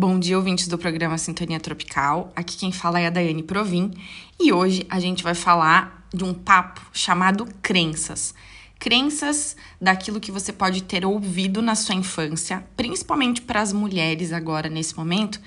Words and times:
Bom 0.00 0.16
dia, 0.16 0.36
ouvintes 0.36 0.68
do 0.68 0.78
programa 0.78 1.18
Sintonia 1.18 1.58
Tropical. 1.58 2.32
Aqui 2.36 2.56
quem 2.56 2.70
fala 2.70 3.00
é 3.00 3.08
a 3.08 3.10
Daiane 3.10 3.42
Provin 3.42 3.90
e 4.38 4.52
hoje 4.52 4.86
a 4.88 5.00
gente 5.00 5.24
vai 5.24 5.34
falar 5.34 6.06
de 6.14 6.22
um 6.22 6.32
papo 6.32 6.80
chamado 6.92 7.48
crenças. 7.60 8.32
Crenças 8.78 9.56
daquilo 9.80 10.20
que 10.20 10.30
você 10.30 10.52
pode 10.52 10.84
ter 10.84 11.04
ouvido 11.04 11.60
na 11.60 11.74
sua 11.74 11.96
infância, 11.96 12.64
principalmente 12.76 13.42
para 13.42 13.60
as 13.60 13.72
mulheres 13.72 14.32
agora 14.32 14.68
nesse 14.68 14.96
momento, 14.96 15.40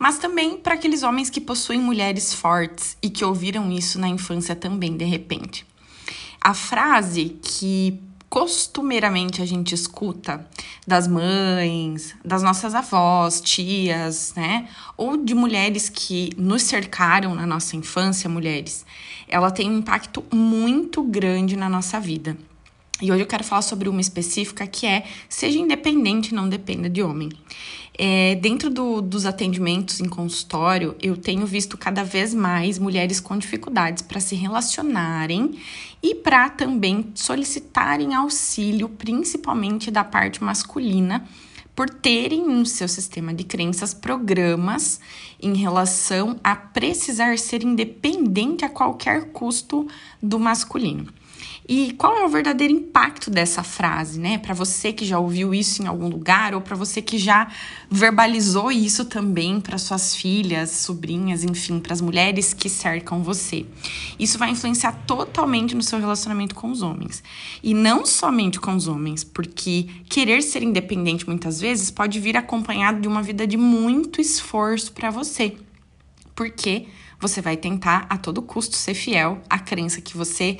mas 0.00 0.18
também 0.18 0.56
para 0.56 0.74
aqueles 0.74 1.04
homens 1.04 1.30
que 1.30 1.40
possuem 1.40 1.78
mulheres 1.78 2.34
fortes 2.34 2.96
e 3.00 3.08
que 3.08 3.24
ouviram 3.24 3.70
isso 3.70 4.00
na 4.00 4.08
infância 4.08 4.56
também, 4.56 4.96
de 4.96 5.04
repente. 5.04 5.64
A 6.40 6.54
frase 6.54 7.36
que 7.40 8.00
costumeiramente 8.32 9.42
a 9.42 9.44
gente 9.44 9.74
escuta 9.74 10.48
das 10.86 11.06
mães, 11.06 12.16
das 12.24 12.42
nossas 12.42 12.74
avós, 12.74 13.42
tias, 13.42 14.32
né? 14.34 14.70
Ou 14.96 15.18
de 15.18 15.34
mulheres 15.34 15.90
que 15.90 16.30
nos 16.38 16.62
cercaram 16.62 17.34
na 17.34 17.46
nossa 17.46 17.76
infância, 17.76 18.30
mulheres, 18.30 18.86
ela 19.28 19.50
tem 19.50 19.70
um 19.70 19.76
impacto 19.80 20.24
muito 20.32 21.02
grande 21.02 21.58
na 21.58 21.68
nossa 21.68 22.00
vida. 22.00 22.34
E 23.02 23.12
hoje 23.12 23.22
eu 23.22 23.26
quero 23.26 23.44
falar 23.44 23.60
sobre 23.60 23.86
uma 23.86 24.00
específica 24.00 24.66
que 24.66 24.86
é 24.86 25.04
seja 25.28 25.58
independente, 25.58 26.34
não 26.34 26.48
dependa 26.48 26.88
de 26.88 27.02
homem. 27.02 27.28
É, 27.98 28.36
dentro 28.36 28.70
do, 28.70 29.02
dos 29.02 29.26
atendimentos 29.26 30.00
em 30.00 30.08
consultório, 30.08 30.96
eu 31.00 31.14
tenho 31.16 31.46
visto 31.46 31.76
cada 31.76 32.02
vez 32.02 32.32
mais 32.32 32.78
mulheres 32.78 33.20
com 33.20 33.36
dificuldades 33.36 34.02
para 34.02 34.18
se 34.18 34.34
relacionarem 34.34 35.58
e 36.02 36.14
para 36.14 36.48
também 36.48 37.10
solicitarem 37.14 38.14
auxílio, 38.14 38.88
principalmente 38.88 39.90
da 39.90 40.02
parte 40.02 40.42
masculina, 40.42 41.28
por 41.76 41.88
terem 41.88 42.46
no 42.46 42.64
seu 42.64 42.88
sistema 42.88 43.32
de 43.32 43.44
crenças 43.44 43.92
programas 43.92 45.00
em 45.40 45.54
relação 45.54 46.38
a 46.42 46.56
precisar 46.56 47.38
ser 47.38 47.62
independente 47.62 48.64
a 48.64 48.68
qualquer 48.68 49.32
custo 49.32 49.86
do 50.22 50.38
masculino. 50.38 51.12
E 51.74 51.92
qual 51.92 52.14
é 52.18 52.22
o 52.22 52.28
verdadeiro 52.28 52.74
impacto 52.74 53.30
dessa 53.30 53.62
frase, 53.62 54.20
né? 54.20 54.36
Para 54.36 54.52
você 54.52 54.92
que 54.92 55.06
já 55.06 55.18
ouviu 55.18 55.54
isso 55.54 55.82
em 55.82 55.86
algum 55.86 56.06
lugar 56.06 56.54
ou 56.54 56.60
para 56.60 56.76
você 56.76 57.00
que 57.00 57.16
já 57.16 57.50
verbalizou 57.90 58.70
isso 58.70 59.06
também 59.06 59.58
para 59.58 59.78
suas 59.78 60.14
filhas, 60.14 60.68
sobrinhas, 60.68 61.42
enfim, 61.42 61.80
para 61.80 61.94
as 61.94 62.02
mulheres 62.02 62.52
que 62.52 62.68
cercam 62.68 63.22
você. 63.22 63.64
Isso 64.18 64.36
vai 64.36 64.50
influenciar 64.50 64.92
totalmente 65.06 65.74
no 65.74 65.82
seu 65.82 65.98
relacionamento 65.98 66.54
com 66.54 66.70
os 66.70 66.82
homens. 66.82 67.24
E 67.62 67.72
não 67.72 68.04
somente 68.04 68.60
com 68.60 68.76
os 68.76 68.86
homens, 68.86 69.24
porque 69.24 69.88
querer 70.10 70.42
ser 70.42 70.62
independente 70.62 71.26
muitas 71.26 71.58
vezes 71.58 71.90
pode 71.90 72.20
vir 72.20 72.36
acompanhado 72.36 73.00
de 73.00 73.08
uma 73.08 73.22
vida 73.22 73.46
de 73.46 73.56
muito 73.56 74.20
esforço 74.20 74.92
para 74.92 75.08
você. 75.08 75.56
Porque 76.34 76.86
você 77.18 77.40
vai 77.40 77.56
tentar 77.56 78.04
a 78.10 78.18
todo 78.18 78.42
custo 78.42 78.76
ser 78.76 78.92
fiel 78.92 79.40
à 79.48 79.58
crença 79.58 80.02
que 80.02 80.18
você 80.18 80.58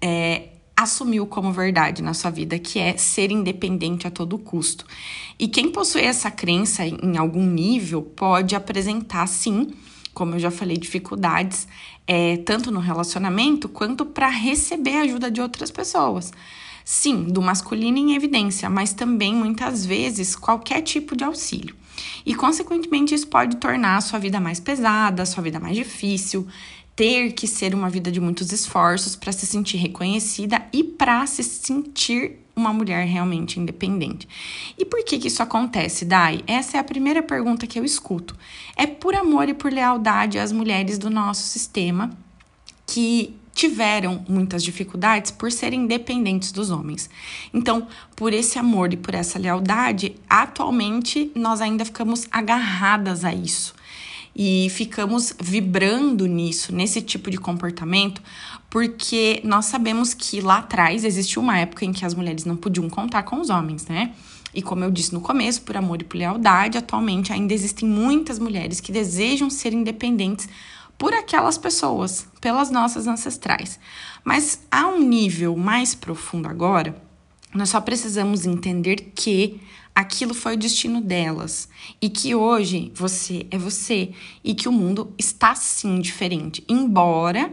é, 0.00 0.48
assumiu 0.76 1.26
como 1.26 1.52
verdade 1.52 2.02
na 2.02 2.14
sua 2.14 2.30
vida, 2.30 2.58
que 2.58 2.78
é 2.78 2.96
ser 2.96 3.32
independente 3.32 4.06
a 4.06 4.10
todo 4.10 4.38
custo. 4.38 4.86
E 5.38 5.48
quem 5.48 5.70
possui 5.70 6.02
essa 6.02 6.30
crença 6.30 6.86
em 6.86 7.16
algum 7.16 7.44
nível 7.44 8.02
pode 8.02 8.54
apresentar, 8.54 9.26
sim, 9.26 9.72
como 10.14 10.34
eu 10.34 10.38
já 10.38 10.50
falei, 10.50 10.76
dificuldades, 10.76 11.66
é, 12.06 12.36
tanto 12.38 12.70
no 12.70 12.80
relacionamento 12.80 13.68
quanto 13.68 14.04
para 14.06 14.28
receber 14.28 14.96
ajuda 14.98 15.30
de 15.30 15.40
outras 15.40 15.70
pessoas. 15.70 16.32
Sim, 16.84 17.24
do 17.24 17.42
masculino 17.42 17.98
em 17.98 18.14
evidência, 18.14 18.70
mas 18.70 18.92
também 18.92 19.34
muitas 19.34 19.84
vezes 19.84 20.34
qualquer 20.34 20.80
tipo 20.80 21.16
de 21.16 21.22
auxílio. 21.22 21.76
E, 22.24 22.34
consequentemente, 22.34 23.14
isso 23.14 23.26
pode 23.26 23.56
tornar 23.56 23.96
a 23.96 24.00
sua 24.00 24.18
vida 24.18 24.40
mais 24.40 24.58
pesada, 24.58 25.22
a 25.22 25.26
sua 25.26 25.42
vida 25.42 25.60
mais 25.60 25.76
difícil, 25.76 26.46
ter 26.98 27.30
que 27.30 27.46
ser 27.46 27.76
uma 27.76 27.88
vida 27.88 28.10
de 28.10 28.20
muitos 28.20 28.50
esforços 28.50 29.14
para 29.14 29.30
se 29.30 29.46
sentir 29.46 29.76
reconhecida 29.76 30.66
e 30.72 30.82
para 30.82 31.24
se 31.28 31.44
sentir 31.44 32.40
uma 32.56 32.72
mulher 32.72 33.06
realmente 33.06 33.60
independente. 33.60 34.28
E 34.76 34.84
por 34.84 35.04
que, 35.04 35.16
que 35.16 35.28
isso 35.28 35.40
acontece, 35.40 36.04
Dai? 36.04 36.42
Essa 36.44 36.76
é 36.76 36.80
a 36.80 36.84
primeira 36.84 37.22
pergunta 37.22 37.68
que 37.68 37.78
eu 37.78 37.84
escuto. 37.84 38.36
É 38.76 38.84
por 38.84 39.14
amor 39.14 39.48
e 39.48 39.54
por 39.54 39.72
lealdade 39.72 40.40
às 40.40 40.50
mulheres 40.50 40.98
do 40.98 41.08
nosso 41.08 41.42
sistema 41.42 42.10
que 42.84 43.32
tiveram 43.54 44.24
muitas 44.28 44.64
dificuldades 44.64 45.30
por 45.30 45.52
serem 45.52 45.82
independentes 45.82 46.50
dos 46.50 46.68
homens. 46.68 47.08
Então, 47.54 47.86
por 48.16 48.32
esse 48.32 48.58
amor 48.58 48.92
e 48.92 48.96
por 48.96 49.14
essa 49.14 49.38
lealdade, 49.38 50.16
atualmente 50.28 51.30
nós 51.32 51.60
ainda 51.60 51.84
ficamos 51.84 52.26
agarradas 52.32 53.24
a 53.24 53.32
isso 53.32 53.78
e 54.34 54.68
ficamos 54.70 55.34
vibrando 55.40 56.26
nisso, 56.26 56.74
nesse 56.74 57.00
tipo 57.00 57.30
de 57.30 57.38
comportamento, 57.38 58.22
porque 58.70 59.40
nós 59.44 59.66
sabemos 59.66 60.14
que 60.14 60.40
lá 60.40 60.58
atrás 60.58 61.04
existiu 61.04 61.42
uma 61.42 61.58
época 61.58 61.84
em 61.84 61.92
que 61.92 62.04
as 62.04 62.14
mulheres 62.14 62.44
não 62.44 62.56
podiam 62.56 62.88
contar 62.88 63.22
com 63.24 63.40
os 63.40 63.50
homens, 63.50 63.86
né? 63.86 64.12
E 64.54 64.62
como 64.62 64.82
eu 64.82 64.90
disse 64.90 65.12
no 65.12 65.20
começo, 65.20 65.62
por 65.62 65.76
amor 65.76 66.00
e 66.00 66.04
por 66.04 66.16
lealdade, 66.16 66.78
atualmente 66.78 67.32
ainda 67.32 67.52
existem 67.52 67.88
muitas 67.88 68.38
mulheres 68.38 68.80
que 68.80 68.90
desejam 68.90 69.50
ser 69.50 69.72
independentes 69.72 70.48
por 70.96 71.14
aquelas 71.14 71.56
pessoas, 71.56 72.26
pelas 72.40 72.70
nossas 72.70 73.06
ancestrais. 73.06 73.78
Mas 74.24 74.60
a 74.70 74.86
um 74.88 75.00
nível 75.00 75.56
mais 75.56 75.94
profundo 75.94 76.48
agora, 76.48 77.00
nós 77.54 77.70
só 77.70 77.80
precisamos 77.80 78.44
entender 78.46 79.12
que 79.14 79.60
aquilo 79.98 80.32
foi 80.32 80.54
o 80.54 80.56
destino 80.56 81.00
delas 81.00 81.68
e 82.00 82.08
que 82.08 82.32
hoje 82.32 82.92
você 82.94 83.48
é 83.50 83.58
você 83.58 84.12
e 84.44 84.54
que 84.54 84.68
o 84.68 84.72
mundo 84.72 85.12
está 85.18 85.56
sim 85.56 86.00
diferente. 86.00 86.62
Embora 86.68 87.52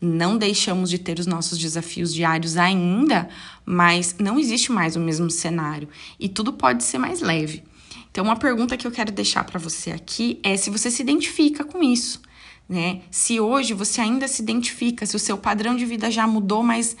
não 0.00 0.38
deixamos 0.38 0.88
de 0.88 0.96
ter 0.96 1.18
os 1.18 1.26
nossos 1.26 1.58
desafios 1.58 2.14
diários 2.14 2.56
ainda, 2.56 3.28
mas 3.66 4.14
não 4.20 4.38
existe 4.38 4.70
mais 4.70 4.94
o 4.94 5.00
mesmo 5.00 5.28
cenário 5.28 5.88
e 6.20 6.28
tudo 6.28 6.52
pode 6.52 6.84
ser 6.84 6.98
mais 6.98 7.20
leve. 7.20 7.64
Então, 8.12 8.26
uma 8.26 8.36
pergunta 8.36 8.76
que 8.76 8.86
eu 8.86 8.92
quero 8.92 9.10
deixar 9.10 9.42
para 9.42 9.58
você 9.58 9.90
aqui 9.90 10.38
é 10.44 10.56
se 10.56 10.70
você 10.70 10.88
se 10.88 11.02
identifica 11.02 11.64
com 11.64 11.82
isso, 11.82 12.22
né? 12.68 13.00
Se 13.10 13.40
hoje 13.40 13.74
você 13.74 14.00
ainda 14.00 14.28
se 14.28 14.40
identifica, 14.40 15.04
se 15.04 15.16
o 15.16 15.18
seu 15.18 15.36
padrão 15.36 15.74
de 15.74 15.84
vida 15.84 16.12
já 16.12 16.28
mudou, 16.28 16.62
mas 16.62 16.96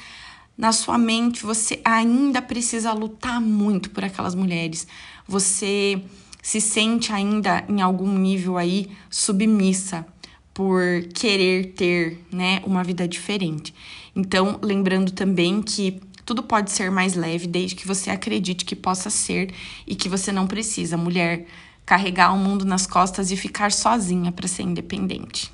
na 0.56 0.72
sua 0.72 0.98
mente 0.98 1.44
você 1.44 1.80
ainda 1.84 2.40
precisa 2.42 2.92
lutar 2.92 3.40
muito 3.40 3.90
por 3.90 4.04
aquelas 4.04 4.34
mulheres. 4.34 4.86
Você 5.26 6.02
se 6.42 6.60
sente 6.60 7.12
ainda 7.12 7.64
em 7.68 7.80
algum 7.80 8.18
nível 8.18 8.58
aí 8.58 8.90
submissa 9.08 10.06
por 10.52 10.82
querer 11.14 11.72
ter, 11.72 12.18
né, 12.30 12.60
uma 12.66 12.84
vida 12.84 13.08
diferente. 13.08 13.74
Então, 14.14 14.58
lembrando 14.62 15.12
também 15.12 15.62
que 15.62 16.00
tudo 16.26 16.42
pode 16.42 16.70
ser 16.70 16.90
mais 16.90 17.14
leve 17.14 17.46
desde 17.46 17.74
que 17.74 17.86
você 17.86 18.10
acredite 18.10 18.64
que 18.64 18.76
possa 18.76 19.08
ser 19.08 19.52
e 19.86 19.94
que 19.94 20.08
você 20.08 20.30
não 20.30 20.46
precisa, 20.46 20.96
mulher, 20.96 21.46
carregar 21.86 22.34
o 22.34 22.38
mundo 22.38 22.64
nas 22.64 22.86
costas 22.86 23.30
e 23.30 23.36
ficar 23.36 23.72
sozinha 23.72 24.30
para 24.30 24.46
ser 24.46 24.62
independente. 24.62 25.50